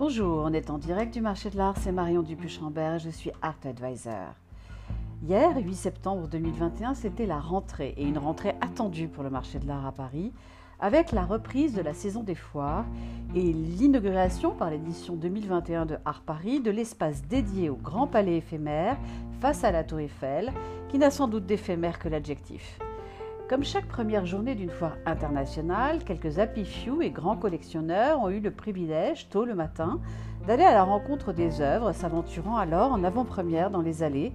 Bonjour, 0.00 0.44
on 0.46 0.54
est 0.54 0.70
en 0.70 0.78
direct 0.78 1.12
du 1.12 1.20
marché 1.20 1.50
de 1.50 1.58
l'art, 1.58 1.74
c'est 1.76 1.92
Marion 1.92 2.22
Dupuchambert 2.22 2.98
je 2.98 3.10
suis 3.10 3.30
Art 3.42 3.58
Advisor. 3.66 4.32
Hier, 5.22 5.54
8 5.54 5.74
septembre 5.74 6.26
2021, 6.26 6.94
c'était 6.94 7.26
la 7.26 7.38
rentrée 7.38 7.92
et 7.98 8.04
une 8.04 8.16
rentrée 8.16 8.54
attendue 8.62 9.08
pour 9.08 9.22
le 9.22 9.28
marché 9.28 9.58
de 9.58 9.66
l'art 9.66 9.84
à 9.84 9.92
Paris 9.92 10.32
avec 10.80 11.12
la 11.12 11.26
reprise 11.26 11.74
de 11.74 11.82
la 11.82 11.92
saison 11.92 12.22
des 12.22 12.34
foires 12.34 12.86
et 13.34 13.52
l'inauguration 13.52 14.52
par 14.52 14.70
l'édition 14.70 15.16
2021 15.16 15.84
de 15.84 15.98
Art 16.06 16.22
Paris 16.22 16.60
de 16.60 16.70
l'espace 16.70 17.20
dédié 17.28 17.68
au 17.68 17.76
Grand 17.76 18.06
Palais 18.06 18.38
éphémère 18.38 18.96
face 19.42 19.64
à 19.64 19.70
la 19.70 19.84
Tour 19.84 20.00
Eiffel 20.00 20.50
qui 20.88 20.96
n'a 20.96 21.10
sans 21.10 21.28
doute 21.28 21.44
d'éphémère 21.44 21.98
que 21.98 22.08
l'adjectif. 22.08 22.78
Comme 23.50 23.64
chaque 23.64 23.88
première 23.88 24.26
journée 24.26 24.54
d'une 24.54 24.70
foire 24.70 24.96
internationale, 25.06 26.04
quelques 26.04 26.38
happy 26.38 26.64
few 26.64 27.02
et 27.02 27.10
grands 27.10 27.36
collectionneurs 27.36 28.20
ont 28.20 28.30
eu 28.30 28.38
le 28.38 28.52
privilège, 28.52 29.28
tôt 29.28 29.44
le 29.44 29.56
matin, 29.56 29.98
d'aller 30.46 30.62
à 30.62 30.72
la 30.72 30.84
rencontre 30.84 31.32
des 31.32 31.60
œuvres, 31.60 31.90
s'aventurant 31.90 32.56
alors 32.56 32.92
en 32.92 33.02
avant-première 33.02 33.72
dans 33.72 33.82
les 33.82 34.04
allées, 34.04 34.32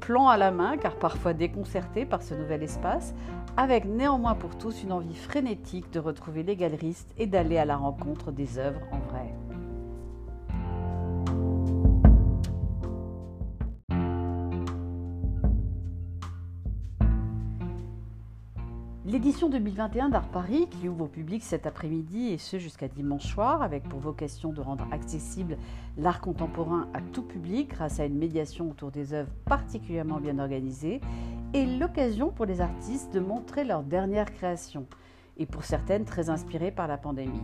plan 0.00 0.26
à 0.26 0.36
la 0.36 0.50
main, 0.50 0.76
car 0.76 0.96
parfois 0.96 1.34
déconcertés 1.34 2.04
par 2.04 2.20
ce 2.20 2.34
nouvel 2.34 2.64
espace, 2.64 3.14
avec 3.56 3.84
néanmoins 3.84 4.34
pour 4.34 4.58
tous 4.58 4.82
une 4.82 4.90
envie 4.90 5.14
frénétique 5.14 5.92
de 5.92 6.00
retrouver 6.00 6.42
les 6.42 6.56
galeristes 6.56 7.14
et 7.16 7.28
d'aller 7.28 7.58
à 7.58 7.64
la 7.64 7.76
rencontre 7.76 8.32
des 8.32 8.58
œuvres 8.58 8.80
en 8.90 8.98
vrai. 9.12 9.47
L'édition 19.18 19.48
2021 19.48 20.10
d'Art 20.10 20.28
Paris, 20.28 20.68
qui 20.70 20.88
ouvre 20.88 21.06
au 21.06 21.08
public 21.08 21.42
cet 21.42 21.66
après-midi 21.66 22.28
et 22.28 22.38
ce 22.38 22.60
jusqu'à 22.60 22.86
dimanche 22.86 23.26
soir, 23.26 23.62
avec 23.62 23.82
pour 23.82 23.98
vocation 23.98 24.52
de 24.52 24.60
rendre 24.60 24.86
accessible 24.92 25.56
l'art 25.96 26.20
contemporain 26.20 26.86
à 26.94 27.00
tout 27.00 27.24
public 27.24 27.70
grâce 27.70 27.98
à 27.98 28.04
une 28.04 28.16
médiation 28.16 28.70
autour 28.70 28.92
des 28.92 29.14
œuvres 29.14 29.32
particulièrement 29.44 30.20
bien 30.20 30.38
organisées, 30.38 31.00
est 31.52 31.66
l'occasion 31.80 32.30
pour 32.30 32.46
les 32.46 32.60
artistes 32.60 33.12
de 33.12 33.18
montrer 33.18 33.64
leurs 33.64 33.82
dernières 33.82 34.32
créations, 34.32 34.86
et 35.36 35.46
pour 35.46 35.64
certaines 35.64 36.04
très 36.04 36.30
inspirées 36.30 36.70
par 36.70 36.86
la 36.86 36.96
pandémie. 36.96 37.42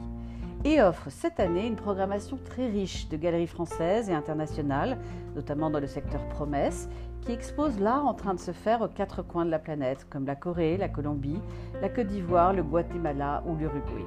Et 0.64 0.80
offre 0.80 1.10
cette 1.10 1.40
année 1.40 1.66
une 1.66 1.74
programmation 1.74 2.38
très 2.44 2.68
riche 2.68 3.08
de 3.08 3.16
galeries 3.16 3.48
françaises 3.48 4.08
et 4.08 4.14
internationales, 4.14 4.96
notamment 5.34 5.70
dans 5.70 5.80
le 5.80 5.88
secteur 5.88 6.26
promesse, 6.28 6.88
qui 7.24 7.32
expose 7.32 7.80
l'art 7.80 8.06
en 8.06 8.14
train 8.14 8.34
de 8.34 8.40
se 8.40 8.52
faire 8.52 8.82
aux 8.82 8.88
quatre 8.88 9.22
coins 9.22 9.46
de 9.46 9.50
la 9.50 9.58
planète, 9.58 10.06
comme 10.10 10.26
la 10.26 10.36
Corée, 10.36 10.76
la 10.76 10.88
Colombie, 10.88 11.40
la 11.80 11.88
Côte 11.88 12.08
d'Ivoire, 12.08 12.52
le 12.52 12.62
Guatemala 12.62 13.42
ou 13.46 13.56
l'Uruguay. 13.56 14.04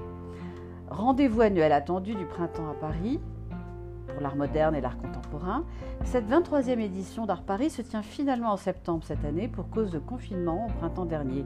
Rendez-vous 0.90 1.42
annuel 1.42 1.72
attendu 1.72 2.16
du 2.16 2.26
printemps 2.26 2.70
à 2.70 2.74
Paris 2.74 3.20
pour 4.08 4.22
l'art 4.22 4.36
moderne 4.36 4.76
et 4.76 4.82
l'art 4.82 4.98
contemporain. 4.98 5.66
Cette 6.04 6.30
23e 6.30 6.80
édition 6.80 7.26
d'Art 7.26 7.44
Paris 7.44 7.70
se 7.70 7.82
tient 7.82 8.04
finalement 8.04 8.52
en 8.52 8.58
septembre 8.58 9.04
cette 9.04 9.26
année 9.26 9.48
pour 9.48 9.70
cause 9.70 9.92
de 9.92 10.00
confinement 10.00 10.68
au 10.68 10.80
printemps 10.80 11.06
dernier, 11.06 11.46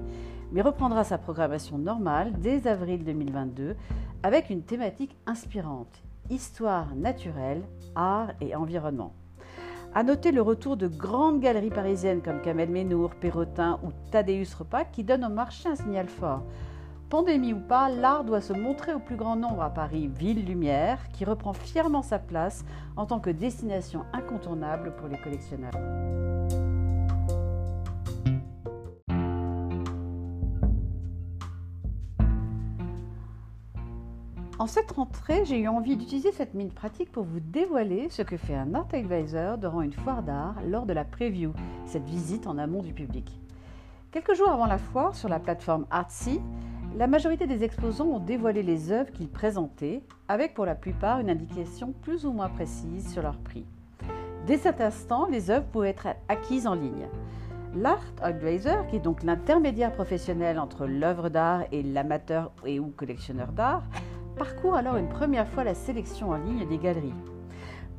mais 0.51 0.61
reprendra 0.61 1.03
sa 1.03 1.17
programmation 1.17 1.77
normale 1.77 2.33
dès 2.39 2.67
avril 2.67 3.03
2022 3.03 3.75
avec 4.23 4.49
une 4.49 4.61
thématique 4.61 5.17
inspirante 5.25 6.03
histoire 6.31 6.95
naturelle, 6.95 7.61
art 7.95 8.31
et 8.39 8.55
environnement. 8.55 9.13
À 9.93 10.03
noter 10.03 10.31
le 10.31 10.41
retour 10.41 10.77
de 10.77 10.87
grandes 10.87 11.41
galeries 11.41 11.69
parisiennes 11.69 12.21
comme 12.21 12.41
Kamel 12.41 12.69
Ménour, 12.69 13.09
Perrotin 13.15 13.77
ou 13.83 13.89
Thaddeus 14.09 14.55
Repas 14.57 14.85
qui 14.85 15.03
donnent 15.03 15.25
au 15.25 15.29
marché 15.29 15.67
un 15.67 15.75
signal 15.75 16.07
fort. 16.07 16.43
Pandémie 17.09 17.51
ou 17.51 17.59
pas, 17.59 17.89
l'art 17.89 18.23
doit 18.23 18.39
se 18.39 18.53
montrer 18.53 18.93
au 18.93 18.99
plus 18.99 19.17
grand 19.17 19.35
nombre 19.35 19.61
à 19.61 19.69
Paris, 19.69 20.07
ville 20.07 20.45
lumière, 20.45 20.97
qui 21.11 21.25
reprend 21.25 21.51
fièrement 21.51 22.03
sa 22.03 22.19
place 22.19 22.63
en 22.95 23.05
tant 23.05 23.19
que 23.19 23.29
destination 23.29 24.05
incontournable 24.13 24.93
pour 24.95 25.09
les 25.09 25.17
collectionneurs. 25.17 25.73
En 34.61 34.67
cette 34.67 34.91
rentrée, 34.91 35.43
j'ai 35.43 35.57
eu 35.57 35.67
envie 35.67 35.97
d'utiliser 35.97 36.31
cette 36.31 36.53
mine 36.53 36.69
pratique 36.69 37.11
pour 37.11 37.23
vous 37.23 37.39
dévoiler 37.39 38.09
ce 38.11 38.21
que 38.21 38.37
fait 38.37 38.53
un 38.53 38.75
art 38.75 38.87
advisor 38.93 39.57
durant 39.57 39.81
une 39.81 39.91
foire 39.91 40.21
d'art 40.21 40.53
lors 40.67 40.85
de 40.85 40.93
la 40.93 41.03
preview, 41.03 41.51
cette 41.87 42.03
visite 42.03 42.45
en 42.45 42.59
amont 42.59 42.83
du 42.83 42.93
public. 42.93 43.41
Quelques 44.11 44.35
jours 44.35 44.51
avant 44.51 44.67
la 44.67 44.77
foire, 44.77 45.15
sur 45.15 45.29
la 45.29 45.39
plateforme 45.39 45.87
Artsy, 45.89 46.39
la 46.95 47.07
majorité 47.07 47.47
des 47.47 47.63
exposants 47.63 48.05
ont 48.05 48.19
dévoilé 48.19 48.61
les 48.61 48.91
œuvres 48.91 49.09
qu'ils 49.09 49.31
présentaient, 49.31 50.03
avec 50.27 50.53
pour 50.53 50.67
la 50.67 50.75
plupart 50.75 51.19
une 51.19 51.31
indication 51.31 51.91
plus 52.03 52.27
ou 52.27 52.31
moins 52.31 52.49
précise 52.49 53.11
sur 53.11 53.23
leur 53.23 53.39
prix. 53.39 53.65
Dès 54.45 54.57
cet 54.57 54.79
instant, 54.79 55.25
les 55.25 55.49
œuvres 55.49 55.65
pouvaient 55.71 55.89
être 55.89 56.09
acquises 56.29 56.67
en 56.67 56.75
ligne. 56.75 57.07
L'Art 57.73 58.05
Advisor, 58.21 58.85
qui 58.85 58.97
est 58.97 58.99
donc 58.99 59.23
l'intermédiaire 59.23 59.91
professionnel 59.91 60.59
entre 60.59 60.85
l'œuvre 60.85 61.29
d'art 61.29 61.63
et 61.71 61.81
l'amateur 61.81 62.51
et 62.63 62.79
ou 62.79 62.89
collectionneur 62.89 63.53
d'art, 63.53 63.81
parcourt 64.35 64.75
alors 64.75 64.97
une 64.97 65.09
première 65.09 65.47
fois 65.47 65.63
la 65.63 65.73
sélection 65.73 66.29
en 66.29 66.37
ligne 66.37 66.67
des 66.67 66.77
galeries. 66.77 67.13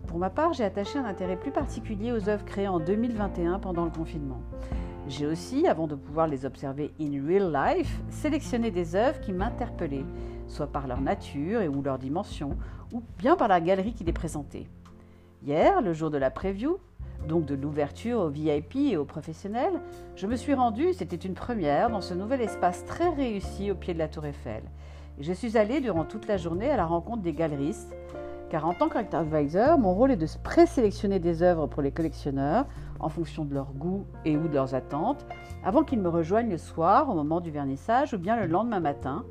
Pour 0.07 0.19
ma 0.19 0.31
part, 0.31 0.53
j'ai 0.53 0.65
attaché 0.65 0.99
un 0.99 1.05
intérêt 1.05 1.37
plus 1.37 1.53
particulier 1.53 2.13
aux 2.13 2.29
œuvres 2.29 2.45
créées 2.45 2.69
en 2.69 2.81
2021 2.81 3.59
pendant 3.59 3.85
le 3.85 3.91
confinement. 3.91 4.41
J'ai 5.09 5.27
aussi, 5.27 5.67
avant 5.67 5.87
de 5.87 5.95
pouvoir 5.95 6.27
les 6.27 6.45
observer 6.45 6.93
in 7.01 7.27
real 7.27 7.53
life, 7.53 8.01
sélectionné 8.11 8.71
des 8.71 8.95
œuvres 8.95 9.21
qui 9.21 9.33
m'interpellaient, 9.33 10.05
soit 10.47 10.67
par 10.67 10.87
leur 10.87 11.01
nature 11.01 11.61
et 11.61 11.69
ou 11.69 11.83
leur 11.83 11.99
dimension, 11.99 12.57
ou 12.93 13.03
bien 13.19 13.37
par 13.37 13.49
la 13.49 13.61
galerie 13.61 13.95
qui 13.95 14.05
les 14.05 14.13
présentait. 14.13 14.69
Hier, 15.45 15.81
le 15.83 15.93
jour 15.93 16.11
de 16.11 16.19
la 16.19 16.31
preview, 16.31 16.79
donc 17.27 17.47
de 17.47 17.55
l'ouverture 17.55 18.21
aux 18.21 18.29
VIP 18.29 18.77
et 18.77 18.97
aux 18.97 19.05
professionnels, 19.05 19.81
je 20.17 20.27
me 20.27 20.37
suis 20.37 20.55
rendue, 20.55 20.93
c'était 20.93 21.17
une 21.17 21.35
première, 21.35 21.91
dans 21.91 22.01
ce 22.01 22.15
nouvel 22.15 22.41
espace 22.41 22.85
très 22.85 23.09
réussi 23.09 23.71
au 23.71 23.75
pied 23.75 23.95
de 23.95 23.99
la 23.99 24.09
Tour 24.09 24.27
Eiffel 24.27 24.63
je 25.23 25.33
suis 25.33 25.57
allée 25.57 25.81
durant 25.81 26.05
toute 26.05 26.27
la 26.27 26.37
journée 26.37 26.69
à 26.69 26.77
la 26.77 26.85
rencontre 26.85 27.23
des 27.23 27.33
galeristes, 27.33 27.95
car 28.51 28.67
en 28.67 28.75
tant 28.75 28.89
qu'advisor, 28.89 29.79
mon 29.79 29.95
rôle 29.95 30.11
est 30.11 30.17
de 30.17 30.27
présélectionner 30.43 31.21
des 31.21 31.45
œuvres 31.45 31.69
pour 31.69 31.81
les 31.81 31.93
collectionneurs 31.93 32.67
en 32.99 33.09
fonction 33.09 33.45
de 33.45 33.55
leur 33.55 33.73
goût 33.73 34.05
et 34.25 34.37
ou 34.37 34.49
de 34.49 34.55
leurs 34.55 34.75
attentes, 34.75 35.25
avant 35.65 35.85
qu'ils 35.85 36.01
me 36.01 36.09
rejoignent 36.09 36.51
le 36.51 36.59
soir 36.59 37.09
au 37.09 37.15
moment 37.15 37.41
du 37.41 37.53
vernissage 37.53 38.15
ou 38.15 38.19
bien 38.19 38.37
le 38.37 38.47
lendemain 38.47 38.81
matin, 38.81 39.25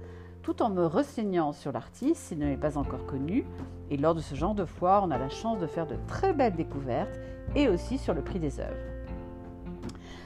tout 0.43 0.61
en 0.61 0.69
me 0.69 0.85
renseignant 0.85 1.51
sur 1.51 1.73
l'artiste 1.73 2.21
s'il 2.21 2.39
ne 2.39 2.47
l'est 2.47 2.55
pas 2.55 2.77
encore 2.77 3.05
connu. 3.05 3.45
Et 3.89 3.97
lors 3.97 4.15
de 4.15 4.21
ce 4.21 4.33
genre 4.33 4.55
de 4.55 4.65
foire, 4.65 5.03
on 5.03 5.11
a 5.11 5.17
la 5.17 5.29
chance 5.29 5.59
de 5.59 5.67
faire 5.67 5.87
de 5.87 5.97
très 6.07 6.31
belles 6.31 6.55
découvertes 6.55 7.19
et 7.53 7.67
aussi 7.67 7.97
sur 7.97 8.13
le 8.13 8.21
prix 8.21 8.39
des 8.39 8.61
œuvres. 8.61 8.71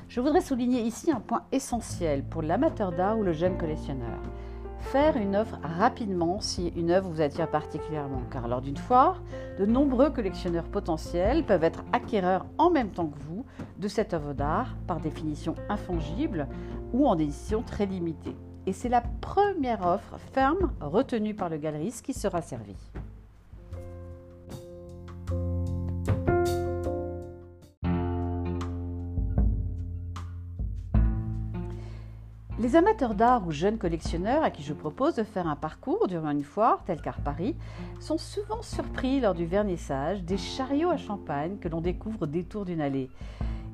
Je 0.07 0.21
voudrais 0.21 0.41
souligner 0.41 0.81
ici 0.81 1.11
un 1.11 1.19
point 1.19 1.41
essentiel 1.51 2.23
pour 2.23 2.43
l'amateur 2.43 2.91
d'art 2.91 3.17
ou 3.17 3.23
le 3.23 3.33
jeune 3.33 3.57
collectionneur 3.57 4.19
faire 4.79 5.17
une 5.17 5.35
offre 5.35 5.57
rapidement 5.63 6.39
si 6.39 6.67
une 6.69 6.91
œuvre 6.91 7.09
vous 7.09 7.21
attire 7.21 7.49
particulièrement, 7.49 8.21
car 8.31 8.47
lors 8.47 8.61
d'une 8.61 8.77
foire, 8.77 9.21
de 9.59 9.65
nombreux 9.65 10.09
collectionneurs 10.09 10.69
potentiels 10.69 11.43
peuvent 11.43 11.63
être 11.63 11.83
acquéreurs 11.93 12.45
en 12.57 12.69
même 12.69 12.91
temps 12.91 13.07
que 13.07 13.19
vous 13.19 13.45
de 13.77 13.87
cette 13.87 14.13
œuvre 14.13 14.33
d'art, 14.33 14.75
par 14.87 14.99
définition 14.99 15.55
infongible 15.69 16.47
ou 16.93 17.07
en 17.07 17.17
édition 17.17 17.61
très 17.61 17.85
limitée. 17.85 18.35
Et 18.67 18.73
c'est 18.73 18.89
la 18.89 19.01
première 19.21 19.85
offre 19.85 20.17
ferme 20.33 20.71
retenue 20.79 21.35
par 21.35 21.49
le 21.49 21.57
galeriste 21.57 22.05
qui 22.05 22.13
sera 22.13 22.41
servie. 22.41 22.77
Les 32.65 32.75
amateurs 32.75 33.13
d'art 33.13 33.45
ou 33.45 33.51
jeunes 33.51 33.77
collectionneurs 33.77 34.43
à 34.43 34.49
qui 34.49 34.63
je 34.63 34.73
propose 34.73 35.13
de 35.13 35.23
faire 35.23 35.45
un 35.45 35.55
parcours 35.55 36.07
durant 36.07 36.31
une 36.31 36.43
foire 36.43 36.84
telle 36.84 36.99
qu'Art 36.99 37.22
Paris 37.22 37.55
sont 37.99 38.17
souvent 38.17 38.63
surpris 38.63 39.19
lors 39.19 39.35
du 39.35 39.45
vernissage 39.45 40.23
des 40.23 40.40
chariots 40.40 40.90
à 40.90 40.97
champagne 40.97 41.59
que 41.61 41.69
l'on 41.69 41.79
découvre 41.79 42.23
au 42.23 42.25
détour 42.25 42.66
d'une 42.66 42.81
allée 42.81 43.11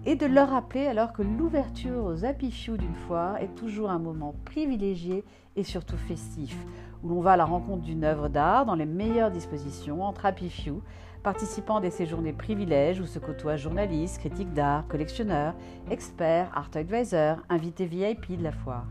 et 0.05 0.17
de 0.17 0.25
leur 0.25 0.49
rappeler 0.49 0.87
alors 0.87 1.13
que 1.13 1.21
l'ouverture 1.21 2.03
aux 2.03 2.25
happy 2.25 2.53
d'une 2.77 2.95
foire 3.07 3.37
est 3.37 3.55
toujours 3.55 3.91
un 3.91 3.97
moment 3.97 4.35
privilégié 4.43 5.23
et 5.55 5.63
surtout 5.63 5.95
festif, 5.95 6.57
où 7.01 7.07
l'on 7.07 7.21
va 7.21 7.31
à 7.31 7.37
la 7.37 7.45
rencontre 7.45 7.83
d'une 7.83 8.03
œuvre 8.03 8.27
d'art 8.27 8.65
dans 8.65 8.75
les 8.75 8.85
meilleures 8.85 9.31
dispositions 9.31 10.03
entre 10.03 10.25
happy 10.25 10.49
participant 11.23 11.79
des 11.79 11.91
séjournées 11.91 12.33
privilèges 12.33 12.99
où 12.99 13.05
se 13.05 13.19
côtoient 13.19 13.55
journalistes, 13.55 14.19
critiques 14.19 14.53
d'art, 14.53 14.87
collectionneurs, 14.87 15.53
experts, 15.89 16.51
art 16.55 16.71
advisors, 16.75 17.37
invités 17.49 17.85
VIP 17.85 18.37
de 18.37 18.43
la 18.43 18.51
foire. 18.51 18.87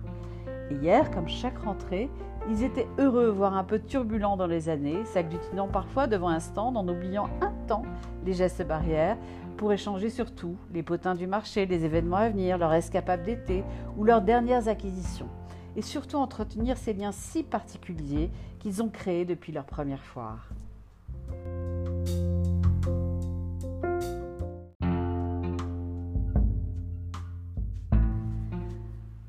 Et 0.71 0.75
hier, 0.75 1.11
comme 1.11 1.29
chaque 1.29 1.59
rentrée, 1.59 2.09
ils 2.49 2.63
étaient 2.63 2.87
heureux, 2.99 3.29
voire 3.29 3.57
un 3.57 3.65
peu 3.65 3.81
turbulents 3.81 4.37
dans 4.37 4.47
les 4.47 4.69
années, 4.69 5.05
s'agglutinant 5.05 5.69
parfois 5.69 6.07
devant 6.07 6.29
un 6.29 6.41
stand 6.41 6.77
en 6.77 6.89
oubliant 6.89 7.29
un 7.41 7.53
temps 7.67 7.83
les 8.25 8.33
gestes 8.33 8.67
barrières 8.67 9.17
pour 9.57 9.73
échanger 9.73 10.09
sur 10.09 10.35
tout, 10.35 10.57
les 10.73 10.83
potins 10.83 11.15
du 11.15 11.27
marché, 11.27 11.67
les 11.67 11.85
événements 11.85 12.17
à 12.17 12.29
venir, 12.29 12.57
leurs 12.57 12.73
escapades 12.73 13.23
d'été 13.23 13.63
ou 13.97 14.05
leurs 14.05 14.23
dernières 14.23 14.69
acquisitions. 14.69 15.29
Et 15.77 15.83
surtout 15.83 16.17
entretenir 16.17 16.79
ces 16.79 16.93
liens 16.93 17.13
si 17.13 17.43
particuliers 17.43 18.31
qu'ils 18.59 18.83
ont 18.83 18.89
créés 18.89 19.25
depuis 19.25 19.53
leur 19.53 19.65
première 19.65 20.03
foire. 20.03 20.49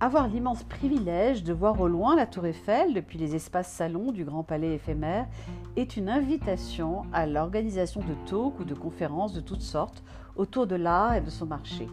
Avoir 0.01 0.27
l'immense 0.27 0.63
privilège 0.63 1.43
de 1.43 1.53
voir 1.53 1.79
au 1.79 1.87
loin 1.87 2.15
la 2.15 2.25
tour 2.25 2.47
Eiffel 2.47 2.95
depuis 2.95 3.19
les 3.19 3.35
espaces 3.35 3.71
salons 3.71 4.11
du 4.11 4.25
Grand 4.25 4.41
Palais 4.41 4.73
éphémère 4.73 5.27
est 5.75 5.95
une 5.95 6.09
invitation 6.09 7.03
à 7.13 7.27
l'organisation 7.27 8.01
de 8.01 8.15
talks 8.27 8.59
ou 8.59 8.63
de 8.63 8.73
conférences 8.73 9.31
de 9.31 9.41
toutes 9.41 9.61
sortes 9.61 10.01
autour 10.35 10.65
de 10.65 10.75
l'art 10.75 11.13
et 11.13 11.21
de 11.21 11.29
son 11.29 11.45
marché. 11.45 11.87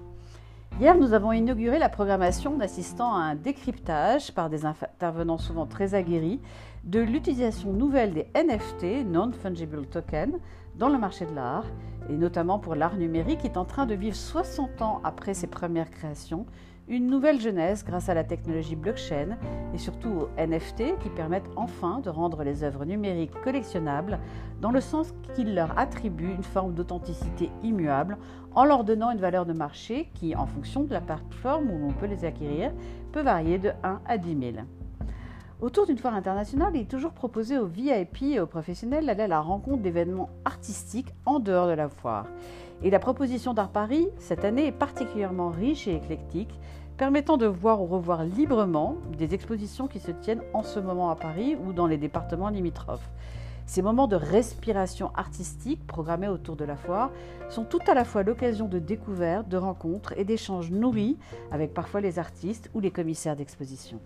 Hier, 0.80 0.96
nous 0.96 1.12
avons 1.12 1.32
inauguré 1.32 1.78
la 1.78 1.90
programmation 1.90 2.54
en 2.54 2.60
assistant 2.60 3.14
à 3.14 3.18
un 3.18 3.34
décryptage 3.34 4.32
par 4.32 4.48
des 4.48 4.64
intervenants 4.64 5.36
souvent 5.36 5.66
très 5.66 5.94
aguerris 5.94 6.40
de 6.84 7.00
l'utilisation 7.00 7.74
nouvelle 7.74 8.14
des 8.14 8.28
NFT, 8.34 9.04
Non-Fungible 9.06 9.84
Tokens, 9.86 10.38
dans 10.76 10.88
le 10.88 10.96
marché 10.96 11.26
de 11.26 11.34
l'art, 11.34 11.66
et 12.08 12.16
notamment 12.16 12.58
pour 12.58 12.74
l'art 12.74 12.96
numérique 12.96 13.40
qui 13.40 13.48
est 13.48 13.58
en 13.58 13.66
train 13.66 13.84
de 13.84 13.94
vivre 13.94 14.16
60 14.16 14.80
ans 14.80 15.02
après 15.04 15.34
ses 15.34 15.48
premières 15.48 15.90
créations, 15.90 16.46
une 16.88 17.06
nouvelle 17.06 17.40
jeunesse 17.40 17.84
grâce 17.84 18.08
à 18.08 18.14
la 18.14 18.24
technologie 18.24 18.76
blockchain 18.76 19.36
et 19.74 19.78
surtout 19.78 20.08
aux 20.08 20.28
NFT 20.38 20.98
qui 21.00 21.10
permettent 21.10 21.50
enfin 21.56 22.00
de 22.00 22.08
rendre 22.08 22.42
les 22.42 22.64
œuvres 22.64 22.84
numériques 22.84 23.38
collectionnables 23.42 24.18
dans 24.60 24.70
le 24.70 24.80
sens 24.80 25.12
qu'ils 25.34 25.54
leur 25.54 25.78
attribuent 25.78 26.34
une 26.34 26.42
forme 26.42 26.74
d'authenticité 26.74 27.50
immuable 27.62 28.16
en 28.54 28.64
leur 28.64 28.84
donnant 28.84 29.10
une 29.10 29.20
valeur 29.20 29.44
de 29.44 29.52
marché 29.52 30.10
qui, 30.14 30.34
en 30.34 30.46
fonction 30.46 30.84
de 30.84 30.92
la 30.92 31.00
plateforme 31.00 31.70
où 31.70 31.78
l'on 31.78 31.92
peut 31.92 32.06
les 32.06 32.24
acquérir, 32.24 32.72
peut 33.12 33.22
varier 33.22 33.58
de 33.58 33.70
1 33.82 34.00
à 34.06 34.18
10 34.18 34.52
000. 34.54 34.56
Autour 35.60 35.86
d'une 35.86 35.98
foire 35.98 36.14
internationale, 36.14 36.70
il 36.76 36.82
est 36.82 36.90
toujours 36.90 37.10
proposé 37.10 37.58
aux 37.58 37.66
VIP 37.66 38.22
et 38.22 38.38
aux 38.38 38.46
professionnels 38.46 39.06
d'aller 39.06 39.24
à 39.24 39.26
la 39.26 39.40
rencontre 39.40 39.82
d'événements 39.82 40.30
artistiques 40.44 41.12
en 41.26 41.40
dehors 41.40 41.66
de 41.66 41.72
la 41.72 41.88
foire. 41.88 42.26
Et 42.84 42.90
la 42.90 43.00
proposition 43.00 43.54
d'Art 43.54 43.70
Paris, 43.70 44.06
cette 44.20 44.44
année, 44.44 44.66
est 44.66 44.72
particulièrement 44.72 45.48
riche 45.48 45.88
et 45.88 45.96
éclectique, 45.96 46.60
permettant 46.96 47.38
de 47.38 47.46
voir 47.46 47.82
ou 47.82 47.86
revoir 47.86 48.22
librement 48.22 48.98
des 49.18 49.34
expositions 49.34 49.88
qui 49.88 49.98
se 49.98 50.12
tiennent 50.12 50.44
en 50.54 50.62
ce 50.62 50.78
moment 50.78 51.10
à 51.10 51.16
Paris 51.16 51.56
ou 51.66 51.72
dans 51.72 51.88
les 51.88 51.98
départements 51.98 52.50
limitrophes. 52.50 53.10
Ces 53.66 53.82
moments 53.82 54.06
de 54.06 54.14
respiration 54.14 55.10
artistique 55.16 55.84
programmés 55.88 56.28
autour 56.28 56.54
de 56.54 56.64
la 56.64 56.76
foire 56.76 57.10
sont 57.48 57.64
tout 57.64 57.82
à 57.88 57.94
la 57.94 58.04
fois 58.04 58.22
l'occasion 58.22 58.68
de 58.68 58.78
découvertes, 58.78 59.48
de 59.48 59.56
rencontres 59.56 60.14
et 60.16 60.24
d'échanges 60.24 60.70
nourris 60.70 61.18
avec 61.50 61.74
parfois 61.74 62.00
les 62.00 62.20
artistes 62.20 62.70
ou 62.74 62.80
les 62.80 62.92
commissaires 62.92 63.34
d'exposition. 63.34 64.00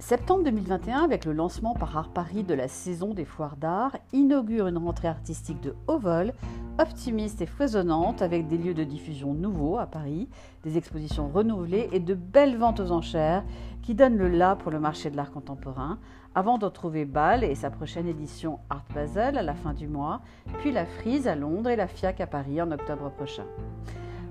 Septembre 0.00 0.44
2021, 0.44 1.04
avec 1.04 1.26
le 1.26 1.34
lancement 1.34 1.74
par 1.74 1.94
Art 1.94 2.08
Paris 2.08 2.42
de 2.42 2.54
la 2.54 2.68
saison 2.68 3.12
des 3.12 3.26
foires 3.26 3.56
d'art, 3.56 3.94
inaugure 4.14 4.66
une 4.66 4.78
rentrée 4.78 5.08
artistique 5.08 5.60
de 5.60 5.74
haut 5.88 5.98
vol, 5.98 6.32
optimiste 6.78 7.42
et 7.42 7.46
foisonnante, 7.46 8.22
avec 8.22 8.48
des 8.48 8.56
lieux 8.56 8.72
de 8.72 8.82
diffusion 8.82 9.34
nouveaux 9.34 9.76
à 9.76 9.84
Paris, 9.84 10.30
des 10.64 10.78
expositions 10.78 11.28
renouvelées 11.28 11.90
et 11.92 12.00
de 12.00 12.14
belles 12.14 12.56
ventes 12.56 12.80
aux 12.80 12.92
enchères 12.92 13.44
qui 13.82 13.94
donnent 13.94 14.16
le 14.16 14.30
là 14.30 14.56
pour 14.56 14.70
le 14.70 14.80
marché 14.80 15.10
de 15.10 15.16
l'art 15.16 15.30
contemporain, 15.30 15.98
avant 16.34 16.56
de 16.56 16.64
retrouver 16.64 17.04
Bâle 17.04 17.44
et 17.44 17.54
sa 17.54 17.70
prochaine 17.70 18.08
édition 18.08 18.58
Art 18.70 18.86
Basel 18.94 19.36
à 19.36 19.42
la 19.42 19.54
fin 19.54 19.74
du 19.74 19.86
mois, 19.86 20.22
puis 20.60 20.72
la 20.72 20.86
Frise 20.86 21.28
à 21.28 21.36
Londres 21.36 21.68
et 21.68 21.76
la 21.76 21.86
FIAC 21.86 22.22
à 22.22 22.26
Paris 22.26 22.62
en 22.62 22.72
octobre 22.72 23.10
prochain. 23.10 23.44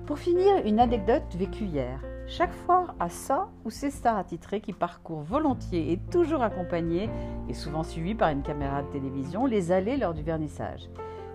Pour 0.08 0.18
finir, 0.18 0.66
une 0.66 0.80
anecdote 0.80 1.36
vécue 1.38 1.66
hier. 1.66 2.02
Chaque 2.30 2.54
foire 2.54 2.94
a 3.00 3.10
ça 3.10 3.50
ou 3.66 3.72
ses 3.72 3.90
stars 3.90 4.20
attitrés 4.20 4.62
qui 4.62 4.72
parcourent 4.72 5.24
volontiers 5.24 5.92
et 5.92 5.98
toujours 5.98 6.44
accompagnés, 6.44 7.10
et 7.50 7.56
souvent 7.56 7.82
suivis 7.82 8.14
par 8.14 8.30
une 8.30 8.44
caméra 8.44 8.84
de 8.84 8.92
télévision, 8.92 9.48
les 9.48 9.72
allées 9.72 9.98
lors 9.98 10.14
du 10.14 10.22
vernissage. 10.22 10.92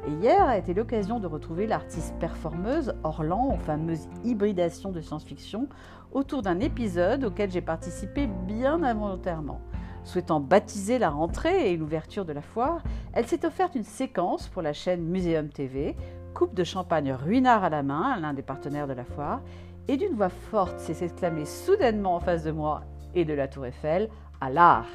Et 0.06 0.12
hier 0.12 0.40
a 0.44 0.56
été 0.56 0.72
l'occasion 0.72 1.18
de 1.18 1.26
retrouver 1.26 1.66
l'artiste 1.66 2.14
performeuse 2.20 2.94
Orlan 3.02 3.52
aux 3.52 3.58
fameuses 3.58 4.06
hybridations 4.22 4.92
de 4.92 5.00
science-fiction 5.00 5.68
autour 6.12 6.42
d'un 6.42 6.60
épisode 6.60 7.24
auquel 7.24 7.50
j'ai 7.50 7.60
participé 7.60 8.28
bien 8.28 8.84
involontairement. 8.84 9.62
Souhaitant 10.04 10.38
baptiser 10.38 11.00
la 11.00 11.10
rentrée 11.10 11.72
et 11.72 11.76
l'ouverture 11.76 12.24
de 12.24 12.32
la 12.32 12.42
foire, 12.42 12.84
elle 13.14 13.26
s'est 13.26 13.44
offerte 13.44 13.74
une 13.74 13.82
séquence 13.82 14.46
pour 14.46 14.62
la 14.62 14.72
chaîne 14.72 15.02
Muséum 15.02 15.48
TV, 15.48 15.96
coupe 16.34 16.54
de 16.54 16.62
champagne 16.62 17.12
ruinard 17.12 17.64
à 17.64 17.70
la 17.70 17.82
main, 17.82 18.20
l'un 18.20 18.32
des 18.32 18.42
partenaires 18.42 18.86
de 18.86 18.92
la 18.92 19.04
foire, 19.04 19.40
et 19.88 19.96
d'une 19.96 20.14
voix 20.14 20.28
forte 20.28 20.78
s'est 20.78 21.04
exclamé 21.04 21.44
soudainement 21.44 22.16
en 22.16 22.20
face 22.20 22.44
de 22.44 22.50
moi 22.50 22.82
et 23.14 23.24
de 23.24 23.34
la 23.34 23.48
tour 23.48 23.66
Eiffel 23.66 24.08
à 24.40 24.50
l'art. 24.50 24.88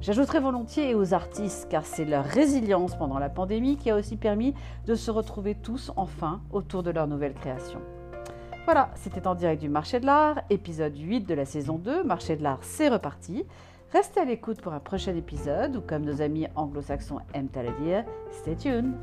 J'ajouterai 0.00 0.38
volontiers 0.40 0.94
aux 0.94 1.12
artistes 1.12 1.68
car 1.68 1.84
c'est 1.84 2.04
leur 2.04 2.24
résilience 2.24 2.96
pendant 2.96 3.18
la 3.18 3.28
pandémie 3.28 3.76
qui 3.76 3.90
a 3.90 3.96
aussi 3.96 4.16
permis 4.16 4.54
de 4.86 4.94
se 4.94 5.10
retrouver 5.10 5.56
tous 5.56 5.90
enfin 5.96 6.40
autour 6.52 6.82
de 6.82 6.90
leur 6.90 7.08
nouvelle 7.08 7.34
création. 7.34 7.80
Voilà, 8.64 8.90
c'était 8.94 9.26
en 9.26 9.34
direct 9.34 9.62
du 9.62 9.68
Marché 9.68 9.98
de 9.98 10.06
l'Art, 10.06 10.42
épisode 10.50 10.96
8 10.96 11.22
de 11.22 11.34
la 11.34 11.46
saison 11.46 11.78
2. 11.78 12.04
Marché 12.04 12.36
de 12.36 12.42
l'Art, 12.42 12.58
c'est 12.62 12.88
reparti. 12.88 13.44
Restez 13.92 14.20
à 14.20 14.24
l'écoute 14.24 14.60
pour 14.60 14.74
un 14.74 14.80
prochain 14.80 15.16
épisode 15.16 15.76
ou 15.76 15.80
comme 15.80 16.04
nos 16.04 16.20
amis 16.20 16.46
anglo-saxons 16.54 17.20
aiment 17.32 17.48
à 17.56 17.62
le 17.62 17.72
dire, 17.82 18.04
stay 18.30 18.54
tuned. 18.54 18.94